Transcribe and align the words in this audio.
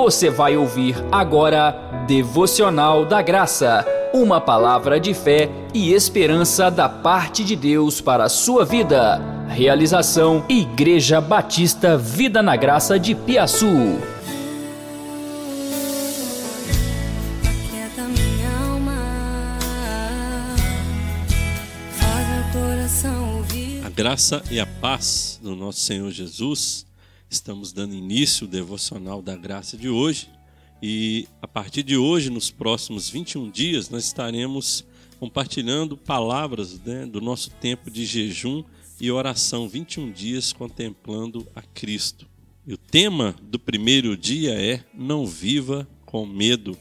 Você 0.00 0.30
vai 0.30 0.56
ouvir 0.56 0.94
agora 1.10 1.72
Devocional 2.06 3.04
da 3.04 3.20
Graça, 3.20 3.84
uma 4.14 4.40
palavra 4.40 5.00
de 5.00 5.12
fé 5.12 5.50
e 5.74 5.92
esperança 5.92 6.70
da 6.70 6.88
parte 6.88 7.42
de 7.42 7.56
Deus 7.56 8.00
para 8.00 8.22
a 8.22 8.28
sua 8.28 8.64
vida. 8.64 9.20
Realização 9.48 10.44
Igreja 10.48 11.20
Batista 11.20 11.98
Vida 11.98 12.40
na 12.40 12.54
Graça 12.54 12.96
de 12.96 13.12
Piaçu. 13.12 13.66
A 23.84 23.90
graça 23.90 24.44
e 24.48 24.60
a 24.60 24.66
paz 24.80 25.40
do 25.42 25.56
nosso 25.56 25.80
Senhor 25.80 26.08
Jesus. 26.12 26.87
Estamos 27.30 27.74
dando 27.74 27.94
início 27.94 28.46
ao 28.46 28.50
devocional 28.50 29.20
da 29.20 29.36
graça 29.36 29.76
de 29.76 29.86
hoje 29.86 30.30
e 30.82 31.28
a 31.42 31.46
partir 31.46 31.82
de 31.82 31.94
hoje, 31.94 32.30
nos 32.30 32.50
próximos 32.50 33.10
21 33.10 33.50
dias, 33.50 33.90
nós 33.90 34.04
estaremos 34.06 34.82
compartilhando 35.20 35.94
palavras 35.94 36.80
né, 36.80 37.04
do 37.04 37.20
nosso 37.20 37.50
tempo 37.50 37.90
de 37.90 38.06
jejum 38.06 38.64
e 38.98 39.10
oração 39.10 39.68
21 39.68 40.10
dias 40.10 40.54
contemplando 40.54 41.46
a 41.54 41.60
Cristo. 41.60 42.26
E 42.66 42.72
o 42.72 42.78
tema 42.78 43.36
do 43.42 43.58
primeiro 43.58 44.16
dia 44.16 44.54
é 44.54 44.82
Não 44.94 45.26
viva 45.26 45.86
com 46.06 46.24
medo. 46.24 46.78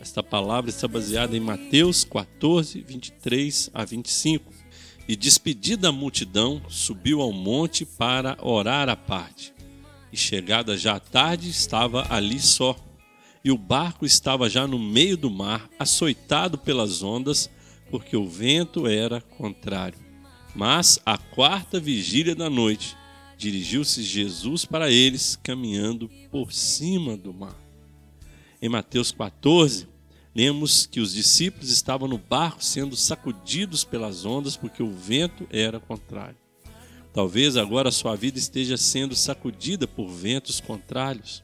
Esta 0.00 0.22
palavra 0.22 0.70
está 0.70 0.88
baseada 0.88 1.36
em 1.36 1.40
Mateus 1.40 2.04
14, 2.04 2.80
23 2.80 3.70
a 3.74 3.84
25. 3.84 4.50
E 5.06 5.14
despedida 5.14 5.90
a 5.90 5.92
multidão, 5.92 6.62
subiu 6.70 7.20
ao 7.20 7.32
monte 7.32 7.84
para 7.84 8.38
orar 8.40 8.88
à 8.88 8.96
parte. 8.96 9.59
E 10.12 10.16
chegada 10.16 10.76
já 10.76 10.96
a 10.96 11.00
tarde, 11.00 11.48
estava 11.48 12.06
ali 12.10 12.40
só. 12.40 12.76
E 13.44 13.50
o 13.50 13.56
barco 13.56 14.04
estava 14.04 14.50
já 14.50 14.66
no 14.66 14.78
meio 14.78 15.16
do 15.16 15.30
mar, 15.30 15.68
açoitado 15.78 16.58
pelas 16.58 17.02
ondas, 17.02 17.48
porque 17.90 18.16
o 18.16 18.28
vento 18.28 18.86
era 18.86 19.20
contrário. 19.20 19.98
Mas, 20.54 20.98
à 21.06 21.16
quarta 21.16 21.78
vigília 21.80 22.34
da 22.34 22.50
noite, 22.50 22.96
dirigiu-se 23.38 24.02
Jesus 24.02 24.64
para 24.64 24.90
eles, 24.90 25.38
caminhando 25.42 26.08
por 26.30 26.52
cima 26.52 27.16
do 27.16 27.32
mar. 27.32 27.56
Em 28.60 28.68
Mateus 28.68 29.10
14, 29.12 29.88
lemos 30.34 30.84
que 30.86 31.00
os 31.00 31.14
discípulos 31.14 31.70
estavam 31.70 32.06
no 32.06 32.18
barco 32.18 32.62
sendo 32.62 32.94
sacudidos 32.96 33.84
pelas 33.84 34.26
ondas, 34.26 34.56
porque 34.56 34.82
o 34.82 34.90
vento 34.90 35.46
era 35.50 35.80
contrário. 35.80 36.36
Talvez 37.12 37.56
agora 37.56 37.90
sua 37.90 38.14
vida 38.14 38.38
esteja 38.38 38.76
sendo 38.76 39.16
sacudida 39.16 39.86
por 39.86 40.08
ventos 40.08 40.60
contrários. 40.60 41.42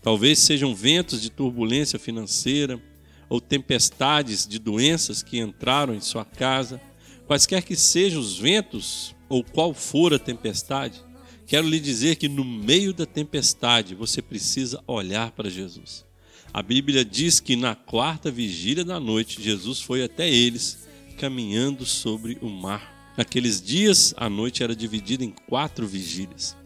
Talvez 0.00 0.38
sejam 0.38 0.74
ventos 0.74 1.20
de 1.20 1.30
turbulência 1.30 1.98
financeira 1.98 2.80
ou 3.28 3.40
tempestades 3.40 4.46
de 4.46 4.58
doenças 4.58 5.22
que 5.22 5.38
entraram 5.38 5.94
em 5.94 6.00
sua 6.00 6.24
casa. 6.24 6.80
Quaisquer 7.26 7.62
que 7.62 7.76
sejam 7.76 8.20
os 8.20 8.38
ventos 8.38 9.14
ou 9.28 9.44
qual 9.44 9.72
for 9.72 10.12
a 10.12 10.18
tempestade, 10.18 11.00
quero 11.46 11.68
lhe 11.68 11.80
dizer 11.80 12.16
que 12.16 12.28
no 12.28 12.44
meio 12.44 12.92
da 12.92 13.06
tempestade 13.06 13.94
você 13.94 14.20
precisa 14.20 14.82
olhar 14.86 15.30
para 15.30 15.48
Jesus. 15.48 16.04
A 16.52 16.62
Bíblia 16.62 17.04
diz 17.04 17.40
que 17.40 17.56
na 17.56 17.74
quarta 17.74 18.30
vigília 18.30 18.84
da 18.84 19.00
noite 19.00 19.42
Jesus 19.42 19.80
foi 19.80 20.02
até 20.02 20.28
eles 20.28 20.86
caminhando 21.16 21.86
sobre 21.86 22.36
o 22.42 22.48
mar. 22.48 22.91
Naqueles 23.16 23.60
dias, 23.60 24.14
a 24.16 24.30
noite 24.30 24.62
era 24.62 24.74
dividida 24.74 25.22
em 25.22 25.34
quatro 25.46 25.86
vigílias. 25.86 26.56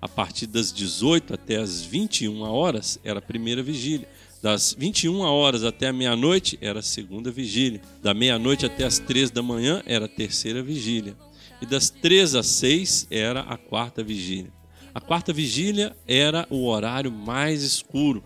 A 0.00 0.08
partir 0.08 0.46
das 0.46 0.72
18 0.72 1.34
até 1.34 1.56
as 1.56 1.82
21 1.82 2.42
horas 2.42 2.98
era 3.02 3.18
a 3.18 3.22
primeira 3.22 3.62
vigília. 3.62 4.08
Das 4.40 4.76
21 4.78 5.20
horas 5.20 5.64
até 5.64 5.88
a 5.88 5.92
meia-noite 5.92 6.58
era 6.60 6.78
a 6.78 6.82
segunda 6.82 7.30
vigília. 7.30 7.80
Da 8.00 8.14
meia-noite 8.14 8.64
até 8.64 8.84
as 8.84 9.00
3 9.00 9.30
da 9.32 9.42
manhã 9.42 9.82
era 9.84 10.04
a 10.04 10.08
terceira 10.08 10.62
vigília. 10.62 11.16
E 11.60 11.66
das 11.66 11.90
3 11.90 12.36
às 12.36 12.46
6 12.46 13.08
era 13.10 13.40
a 13.40 13.56
quarta 13.56 14.04
vigília. 14.04 14.52
A 14.94 15.00
quarta 15.00 15.32
vigília 15.32 15.96
era 16.06 16.46
o 16.50 16.66
horário 16.66 17.10
mais 17.10 17.62
escuro. 17.62 18.22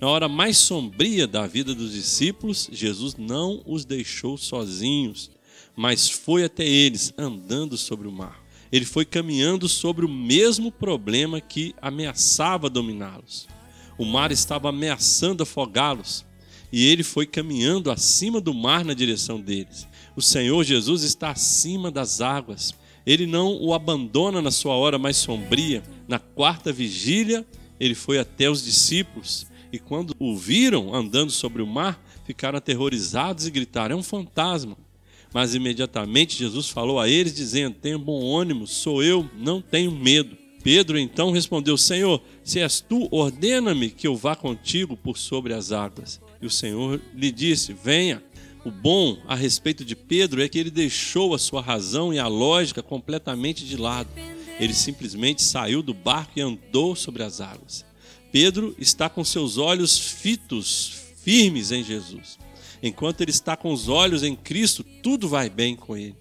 Na 0.00 0.08
hora 0.08 0.28
mais 0.28 0.58
sombria 0.58 1.26
da 1.26 1.46
vida 1.46 1.74
dos 1.74 1.92
discípulos, 1.92 2.68
Jesus 2.70 3.16
não 3.16 3.62
os 3.64 3.84
deixou 3.86 4.36
sozinhos 4.36 5.30
mas 5.76 6.08
foi 6.08 6.44
até 6.44 6.66
eles 6.66 7.12
andando 7.16 7.76
sobre 7.76 8.06
o 8.08 8.12
mar. 8.12 8.42
Ele 8.70 8.84
foi 8.84 9.04
caminhando 9.04 9.68
sobre 9.68 10.04
o 10.04 10.08
mesmo 10.08 10.72
problema 10.72 11.40
que 11.40 11.74
ameaçava 11.80 12.70
dominá-los. 12.70 13.46
O 13.98 14.04
mar 14.04 14.32
estava 14.32 14.70
ameaçando 14.70 15.42
afogá-los 15.42 16.24
e 16.72 16.86
ele 16.86 17.02
foi 17.02 17.26
caminhando 17.26 17.90
acima 17.90 18.40
do 18.40 18.54
mar 18.54 18.84
na 18.84 18.94
direção 18.94 19.38
deles. 19.38 19.86
O 20.16 20.22
Senhor 20.22 20.64
Jesus 20.64 21.02
está 21.02 21.30
acima 21.30 21.90
das 21.90 22.20
águas. 22.20 22.74
Ele 23.04 23.26
não 23.26 23.60
o 23.60 23.74
abandona 23.74 24.40
na 24.40 24.50
sua 24.50 24.74
hora 24.74 24.98
mais 24.98 25.18
sombria. 25.18 25.82
Na 26.08 26.18
quarta 26.18 26.72
vigília, 26.72 27.46
ele 27.78 27.94
foi 27.94 28.18
até 28.18 28.48
os 28.48 28.64
discípulos 28.64 29.46
e 29.72 29.78
quando 29.78 30.14
o 30.18 30.36
viram 30.36 30.94
andando 30.94 31.32
sobre 31.32 31.62
o 31.62 31.66
mar, 31.66 31.98
ficaram 32.24 32.58
aterrorizados 32.58 33.46
e 33.46 33.50
gritaram: 33.50 33.96
É 33.96 33.98
um 33.98 34.02
fantasma. 34.02 34.76
Mas 35.32 35.54
imediatamente 35.54 36.36
Jesus 36.36 36.68
falou 36.68 37.00
a 37.00 37.08
eles, 37.08 37.34
dizendo: 37.34 37.76
Tenha 37.80 37.98
bom 37.98 38.38
ânimo, 38.38 38.66
sou 38.66 39.02
eu, 39.02 39.28
não 39.36 39.60
tenho 39.60 39.90
medo. 39.90 40.36
Pedro 40.62 40.98
então 40.98 41.30
respondeu: 41.30 41.76
Senhor, 41.76 42.22
se 42.44 42.60
és 42.60 42.80
tu, 42.80 43.08
ordena-me 43.10 43.90
que 43.90 44.06
eu 44.06 44.16
vá 44.16 44.36
contigo 44.36 44.96
por 44.96 45.18
sobre 45.18 45.54
as 45.54 45.72
águas. 45.72 46.20
E 46.40 46.46
o 46.46 46.50
Senhor 46.50 47.00
lhe 47.14 47.30
disse: 47.30 47.72
Venha. 47.72 48.22
O 48.64 48.70
bom 48.70 49.18
a 49.26 49.34
respeito 49.34 49.84
de 49.84 49.96
Pedro 49.96 50.40
é 50.40 50.48
que 50.48 50.56
ele 50.56 50.70
deixou 50.70 51.34
a 51.34 51.38
sua 51.38 51.60
razão 51.60 52.14
e 52.14 52.20
a 52.20 52.28
lógica 52.28 52.80
completamente 52.80 53.64
de 53.64 53.76
lado. 53.76 54.08
Ele 54.60 54.72
simplesmente 54.72 55.42
saiu 55.42 55.82
do 55.82 55.92
barco 55.92 56.32
e 56.36 56.40
andou 56.40 56.94
sobre 56.94 57.24
as 57.24 57.40
águas. 57.40 57.84
Pedro 58.30 58.72
está 58.78 59.08
com 59.08 59.24
seus 59.24 59.58
olhos 59.58 59.98
fitos, 59.98 60.92
firmes 61.24 61.72
em 61.72 61.82
Jesus. 61.82 62.38
Enquanto 62.82 63.20
ele 63.20 63.30
está 63.30 63.56
com 63.56 63.72
os 63.72 63.88
olhos 63.88 64.22
em 64.22 64.34
Cristo, 64.34 64.82
tudo 65.02 65.28
vai 65.28 65.48
bem 65.48 65.76
com 65.76 65.96
ele. 65.96 66.16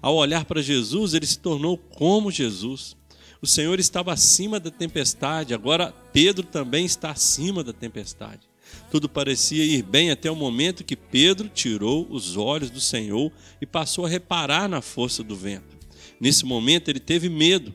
Ao 0.00 0.14
olhar 0.14 0.44
para 0.44 0.62
Jesus, 0.62 1.14
ele 1.14 1.26
se 1.26 1.38
tornou 1.38 1.76
como 1.76 2.30
Jesus. 2.30 2.96
O 3.42 3.46
Senhor 3.46 3.80
estava 3.80 4.12
acima 4.12 4.60
da 4.60 4.70
tempestade, 4.70 5.52
agora 5.52 5.92
Pedro 6.12 6.46
também 6.46 6.84
está 6.84 7.10
acima 7.10 7.64
da 7.64 7.72
tempestade. 7.72 8.48
Tudo 8.90 9.08
parecia 9.08 9.64
ir 9.64 9.82
bem 9.82 10.10
até 10.10 10.30
o 10.30 10.36
momento 10.36 10.84
que 10.84 10.96
Pedro 10.96 11.48
tirou 11.48 12.06
os 12.10 12.36
olhos 12.36 12.70
do 12.70 12.80
Senhor 12.80 13.30
e 13.60 13.66
passou 13.66 14.06
a 14.06 14.08
reparar 14.08 14.68
na 14.68 14.80
força 14.80 15.22
do 15.22 15.34
vento. 15.34 15.76
Nesse 16.20 16.44
momento 16.44 16.88
ele 16.88 17.00
teve 17.00 17.28
medo. 17.28 17.74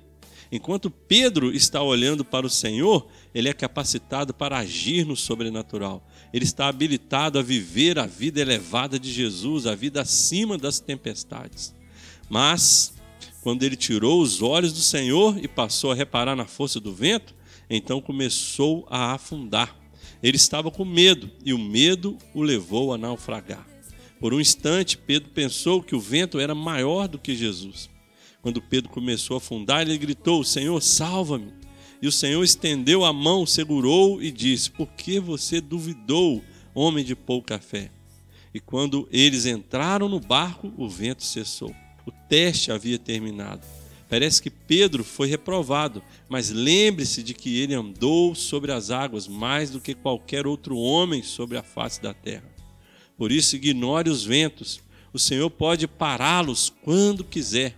Enquanto 0.52 0.90
Pedro 0.90 1.54
está 1.54 1.82
olhando 1.82 2.26
para 2.26 2.46
o 2.46 2.50
Senhor, 2.50 3.08
ele 3.34 3.50
é 3.50 3.54
capacitado 3.54 4.34
para 4.34 4.58
agir 4.58 5.06
no 5.06 5.16
sobrenatural 5.16 6.04
ele 6.32 6.46
está 6.46 6.68
habilitado 6.68 7.40
a 7.40 7.42
viver 7.42 7.98
a 7.98 8.06
vida 8.06 8.40
elevada 8.40 9.00
de 9.00 9.12
Jesus, 9.12 9.66
a 9.66 9.76
vida 9.76 10.02
acima 10.02 10.58
das 10.58 10.80
tempestades. 10.80 11.74
Mas, 12.30 12.94
quando 13.42 13.64
ele 13.64 13.76
tirou 13.76 14.22
os 14.22 14.42
olhos 14.42 14.72
do 14.72 14.80
Senhor 14.80 15.38
e 15.44 15.48
passou 15.48 15.92
a 15.92 15.96
reparar 15.96 16.36
na 16.36 16.46
força 16.46 16.80
do 16.80 16.94
vento, 16.94 17.36
então 17.70 18.00
começou 18.00 18.86
a 18.90 19.14
afundar. 19.14 19.76
Ele 20.22 20.38
estava 20.38 20.70
com 20.70 20.86
medo 20.86 21.31
e 21.44 21.54
o 21.54 21.58
medo 21.58 22.18
o 22.34 22.44
levou 22.44 22.94
a 22.94 22.98
naufragar. 22.98 23.68
Por 24.20 24.34
um 24.34 24.40
instante, 24.40 24.98
Pedro 24.98 25.30
pensou 25.30 25.81
que 25.81 25.96
o 25.96 26.00
vento 26.00 26.40
era 26.40 26.54
maior 26.54 27.08
do 27.08 27.18
que 27.18 27.36
Jesus. 27.36 27.90
Quando 28.41 28.61
Pedro 28.61 28.89
começou 28.89 29.35
a 29.35 29.38
afundar, 29.38 29.81
ele 29.81 29.97
gritou: 29.97 30.44
Senhor, 30.44 30.81
salva-me. 30.81 31.53
E 32.01 32.07
o 32.07 32.11
Senhor 32.11 32.41
estendeu 32.44 33.03
a 33.03 33.11
mão, 33.11 33.45
segurou 33.45 34.21
e 34.21 34.31
disse: 34.31 34.71
Por 34.71 34.88
que 34.88 35.19
você 35.19 35.59
duvidou, 35.59 36.44
homem 36.74 37.03
de 37.03 37.15
pouca 37.15 37.59
fé? 37.59 37.91
E 38.53 38.59
quando 38.59 39.07
eles 39.12 39.45
entraram 39.45 40.09
no 40.09 40.19
barco, 40.19 40.74
o 40.77 40.88
vento 40.88 41.24
cessou. 41.24 41.75
O 42.06 42.12
teste 42.12 42.71
havia 42.71 42.97
terminado. 42.97 43.62
Parece 44.09 44.42
que 44.42 44.50
Pedro 44.50 45.03
foi 45.03 45.27
reprovado, 45.27 46.01
mas 46.27 46.50
lembre-se 46.50 47.21
de 47.21 47.35
que 47.35 47.59
ele 47.59 47.75
andou 47.75 48.33
sobre 48.33 48.71
as 48.71 48.89
águas 48.89 49.27
mais 49.27 49.69
do 49.69 49.80
que 49.80 49.94
qualquer 49.94 50.47
outro 50.47 50.75
homem 50.77 51.21
sobre 51.21 51.57
a 51.57 51.63
face 51.63 52.01
da 52.01 52.12
terra. 52.12 52.50
Por 53.15 53.31
isso, 53.31 53.56
ignore 53.56 54.09
os 54.09 54.24
ventos. 54.24 54.81
O 55.13 55.19
Senhor 55.19 55.50
pode 55.51 55.88
pará-los 55.88 56.74
quando 56.81 57.24
quiser. 57.24 57.75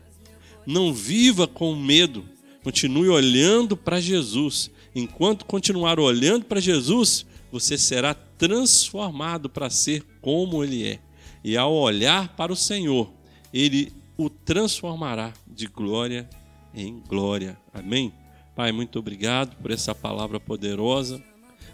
Não 0.66 0.94
viva 0.94 1.48
com 1.48 1.76
medo, 1.76 2.26
Continue 2.64 3.10
olhando 3.10 3.76
para 3.76 4.00
Jesus. 4.00 4.70
Enquanto 4.94 5.46
continuar 5.46 6.00
olhando 6.00 6.46
para 6.46 6.60
Jesus, 6.60 7.26
você 7.52 7.78
será 7.78 8.14
transformado 8.14 9.50
para 9.50 9.70
ser 9.70 10.06
como 10.22 10.64
Ele 10.64 10.88
é. 10.88 11.00
E 11.44 11.58
ao 11.58 11.74
olhar 11.74 12.36
para 12.36 12.54
o 12.54 12.56
Senhor, 12.56 13.12
Ele 13.52 13.92
o 14.16 14.30
transformará 14.30 15.34
de 15.48 15.66
glória 15.66 16.30
em 16.74 17.02
glória. 17.08 17.58
Amém? 17.74 18.14
Pai, 18.56 18.72
muito 18.72 19.00
obrigado 19.00 19.56
por 19.58 19.72
essa 19.72 19.96
palavra 19.96 20.40
poderosa. 20.40 21.24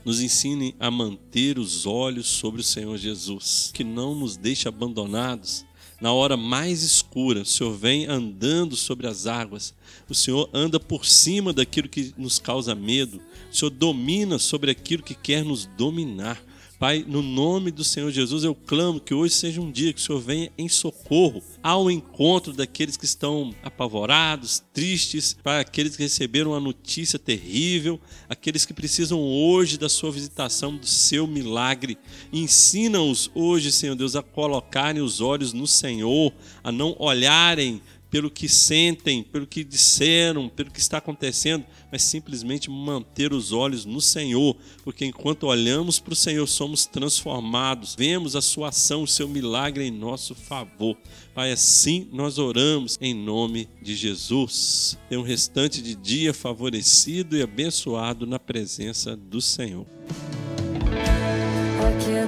nos 0.06 0.22
ensine 0.22 0.74
a 0.80 0.90
manter 0.90 1.60
os 1.60 1.86
olhos 1.86 2.28
sobre 2.28 2.62
o 2.62 2.64
Senhor 2.64 2.98
Jesus, 2.98 3.72
que 3.74 3.84
não 3.84 4.16
nos 4.16 4.38
deixe 4.38 4.66
abandonados. 4.66 5.66
Na 6.00 6.14
hora 6.14 6.38
mais 6.38 6.84
escura, 6.84 7.42
o 7.42 7.46
Senhor 7.46 7.74
vem 7.74 8.06
andando 8.06 8.76
sobre 8.76 9.08
as 9.08 9.26
águas, 9.26 9.74
o 10.08 10.14
Senhor 10.14 10.48
anda 10.54 10.80
por 10.80 11.06
cima 11.06 11.52
daquilo 11.52 11.90
que 11.90 12.14
nos 12.16 12.38
causa 12.38 12.76
medo, 12.76 13.20
o 13.52 13.56
Senhor 13.56 13.72
domina 13.72 14.38
sobre 14.38 14.70
aquilo 14.70 15.02
que 15.02 15.16
quer 15.16 15.44
nos 15.44 15.66
dominar. 15.66 16.40
Pai, 16.80 17.04
no 17.08 17.24
nome 17.24 17.72
do 17.72 17.84
Senhor 17.84 18.12
Jesus, 18.12 18.44
eu 18.44 18.54
clamo 18.54 19.00
que 19.00 19.12
hoje 19.12 19.34
seja 19.34 19.60
um 19.60 19.72
dia 19.72 19.92
que 19.92 20.00
o 20.00 20.04
Senhor 20.04 20.20
venha 20.20 20.52
em 20.56 20.70
socorro 20.70 21.42
ao 21.64 21.90
encontro 21.90 22.54
daqueles 22.54 22.96
que 22.96 23.06
estão 23.06 23.52
apavorados, 23.64 24.64
tristes, 24.72 25.36
para 25.42 25.62
aqueles 25.62 25.98
que 25.98 26.04
receberam 26.04 26.52
uma 26.52 26.60
notícia 26.60 27.18
terrível, 27.18 28.00
aqueles 28.30 28.64
que 28.64 28.76
precisam 28.76 29.20
hoje 29.20 29.76
da 29.76 29.90
sua 29.90 30.12
visitação, 30.12 30.78
do 30.78 30.86
seu 30.86 31.26
milagre. 31.26 31.98
Ensina-os 32.32 33.32
hoje, 33.34 33.72
Senhor 33.72 33.96
Deus, 33.96 34.16
a 34.16 34.22
colocarem 34.22 35.02
os 35.02 35.20
olhos 35.20 35.54
no 35.54 35.66
Senhor, 35.66 36.32
a 36.64 36.72
não 36.72 36.96
olharem 37.00 37.82
pelo 38.10 38.32
que 38.32 38.48
sentem, 38.48 39.24
pelo 39.24 39.46
que 39.46 39.64
disseram, 39.64 40.50
pelo 40.50 40.72
que 40.72 40.80
está 40.80 40.98
acontecendo, 40.98 41.66
mas 41.92 42.04
simplesmente 42.04 42.70
manter 42.70 43.34
os 43.34 43.52
olhos 43.52 43.86
no 43.86 44.02
Senhor, 44.02 44.56
porque 44.84 45.06
enquanto 45.06 45.48
olhamos 45.48 46.00
para 46.00 46.14
o 46.14 46.16
Senhor, 46.16 46.48
somos 46.48 46.86
transformados, 46.86 47.96
vemos 47.96 48.36
a 48.36 48.42
sua 48.42 48.70
ação, 48.70 49.04
o 49.04 49.08
seu 49.08 49.28
milagre 49.28 49.86
em 49.86 49.92
nosso 49.92 50.34
favor. 50.34 50.98
Pai, 51.34 51.52
assim 51.52 52.08
nós 52.12 52.38
oramos 52.38 52.98
em 53.02 53.14
nome 53.14 53.68
de 53.82 53.96
Jesus. 53.96 54.98
Tenha 55.10 55.22
um 55.22 55.24
restante 55.24 55.82
de 55.82 55.96
dia 55.96 56.34
favorecido 56.34 57.38
e 57.38 57.42
abençoado 57.42 58.26
na 58.26 58.40
presença 58.40 59.16
do 59.16 59.42
Senhor. 59.42 59.86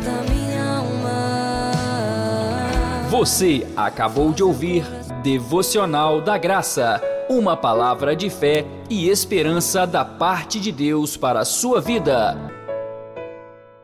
Alma. 0.09 0.38
Você 3.09 3.65
acabou 3.75 4.31
de 4.31 4.43
ouvir 4.43 4.85
Devocional 5.23 6.21
da 6.21 6.37
Graça, 6.37 7.01
uma 7.27 7.57
palavra 7.57 8.15
de 8.15 8.29
fé 8.29 8.63
e 8.87 9.09
esperança 9.09 9.87
da 9.87 10.05
parte 10.05 10.59
de 10.59 10.71
Deus 10.71 11.17
para 11.17 11.39
a 11.39 11.45
sua 11.45 11.81
vida. 11.81 12.48